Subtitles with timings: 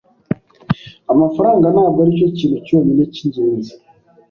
[1.13, 3.73] Amafaranga ntabwo aricyo kintu cyonyine cyingenzi.